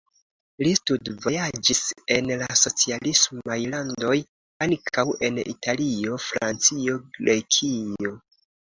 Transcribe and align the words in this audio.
Li 0.61 0.69
studvojaĝis 0.77 1.81
en 2.15 2.31
la 2.43 2.49
socialismaj 2.63 3.59
landoj, 3.77 4.17
ankaŭ 4.69 5.07
en 5.31 5.41
Italio, 5.55 6.21
Francio, 6.29 7.01
Grekio. 7.21 8.21